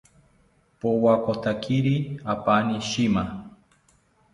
[0.79, 1.93] Powakotakiri
[2.33, 3.23] apani shima